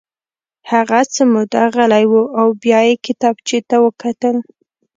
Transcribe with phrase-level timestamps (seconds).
[0.71, 4.35] هغه څه موده غلی و او بیا یې کتابچې ته وکتل